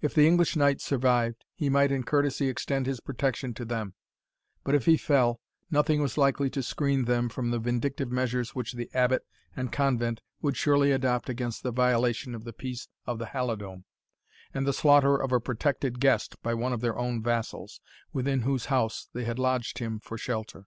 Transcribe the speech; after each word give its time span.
If 0.00 0.14
the 0.14 0.24
English 0.24 0.54
knight 0.54 0.80
survived, 0.80 1.46
he 1.52 1.68
might 1.68 1.90
in 1.90 2.04
courtesy 2.04 2.48
extend 2.48 2.86
his 2.86 3.00
protection 3.00 3.54
to 3.54 3.64
them; 3.64 3.94
but 4.62 4.76
if 4.76 4.84
he 4.86 4.96
fell, 4.96 5.40
nothing 5.68 6.00
was 6.00 6.16
likely 6.16 6.48
to 6.50 6.62
screen 6.62 7.06
them 7.06 7.28
from 7.28 7.50
the 7.50 7.58
vindictive 7.58 8.08
measures 8.08 8.54
which 8.54 8.74
the 8.74 8.88
Abbot 8.94 9.26
and 9.56 9.72
convent 9.72 10.20
would 10.40 10.56
surely 10.56 10.92
adopt 10.92 11.28
against 11.28 11.64
the 11.64 11.72
violation 11.72 12.36
of 12.36 12.44
the 12.44 12.52
peace 12.52 12.86
of 13.04 13.18
the 13.18 13.26
Halidome, 13.26 13.82
and 14.54 14.64
the 14.64 14.72
slaughter 14.72 15.16
of 15.20 15.32
a 15.32 15.40
protected 15.40 15.98
guest 15.98 16.40
by 16.40 16.54
one 16.54 16.72
of 16.72 16.80
their 16.80 16.96
own 16.96 17.20
vassals, 17.20 17.80
within 18.12 18.42
whose 18.42 18.66
house 18.66 19.08
they 19.12 19.24
had 19.24 19.40
lodged 19.40 19.78
him 19.78 19.98
for 19.98 20.16
shelter. 20.16 20.66